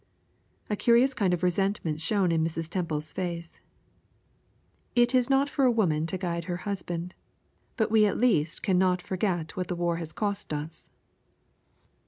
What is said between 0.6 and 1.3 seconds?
A curious